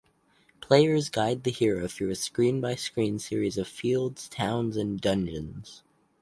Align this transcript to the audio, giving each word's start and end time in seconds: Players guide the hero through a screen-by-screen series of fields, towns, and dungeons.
Players 0.61 1.09
guide 1.11 1.43
the 1.43 1.51
hero 1.51 1.85
through 1.87 2.09
a 2.09 2.15
screen-by-screen 2.15 3.19
series 3.19 3.55
of 3.59 3.67
fields, 3.67 4.27
towns, 4.27 4.75
and 4.75 4.99
dungeons. 4.99 5.83